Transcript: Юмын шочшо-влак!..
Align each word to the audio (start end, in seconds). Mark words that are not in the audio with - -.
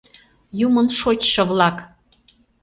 Юмын 0.65 0.87
шочшо-влак!.. 0.99 1.77